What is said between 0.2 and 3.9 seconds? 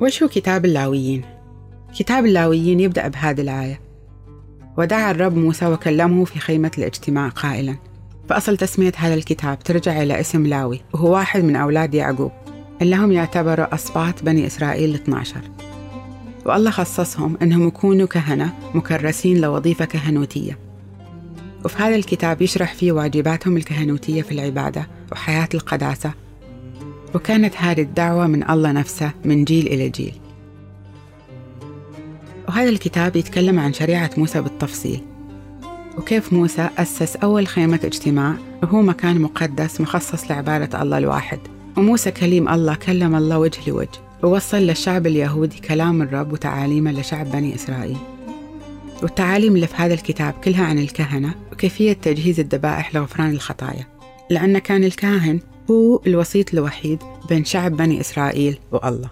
هو كتاب اللاويين؟ كتاب اللاويين يبدأ بهذه الآية.